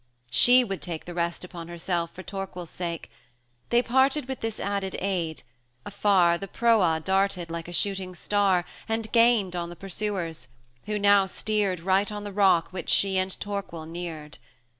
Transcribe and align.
She 0.31 0.63
would 0.63 0.81
take 0.81 1.05
The 1.05 1.13
rest 1.13 1.43
upon 1.43 1.67
herself 1.67 2.09
for 2.11 2.23
Torquil's 2.23 2.71
sake. 2.71 3.11
40 3.69 3.69
They 3.69 3.81
parted 3.83 4.27
with 4.27 4.39
this 4.41 4.59
added 4.59 4.95
aid; 4.99 5.43
afar, 5.85 6.39
The 6.39 6.47
Proa 6.47 6.99
darted 6.99 7.51
like 7.51 7.67
a 7.67 7.71
shooting 7.71 8.15
star, 8.15 8.65
And 8.89 9.11
gained 9.11 9.55
on 9.55 9.69
the 9.69 9.75
pursuers, 9.75 10.47
who 10.87 10.97
now 10.97 11.27
steered 11.27 11.81
Right 11.81 12.11
on 12.11 12.23
the 12.23 12.33
rock 12.33 12.69
which 12.69 12.89
she 12.89 13.19
and 13.19 13.39
Torquil 13.39 13.85
neared. 13.85 14.39